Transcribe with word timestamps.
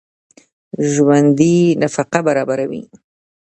ژوندي 0.91 1.57
نفقه 1.81 2.19
برابروي 2.27 2.81